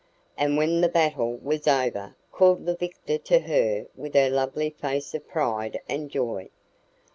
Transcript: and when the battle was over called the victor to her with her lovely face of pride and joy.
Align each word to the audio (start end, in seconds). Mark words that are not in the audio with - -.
and 0.35 0.57
when 0.57 0.81
the 0.81 0.89
battle 0.89 1.37
was 1.43 1.67
over 1.67 2.15
called 2.31 2.65
the 2.65 2.73
victor 2.75 3.19
to 3.19 3.37
her 3.37 3.85
with 3.95 4.15
her 4.15 4.31
lovely 4.31 4.71
face 4.71 5.13
of 5.13 5.27
pride 5.29 5.79
and 5.87 6.09
joy. 6.09 6.49